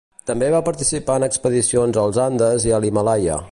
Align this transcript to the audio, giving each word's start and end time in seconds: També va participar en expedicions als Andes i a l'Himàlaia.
També 0.29 0.47
va 0.55 0.61
participar 0.69 1.17
en 1.21 1.27
expedicions 1.27 2.01
als 2.05 2.19
Andes 2.25 2.69
i 2.71 2.77
a 2.79 2.83
l'Himàlaia. 2.87 3.41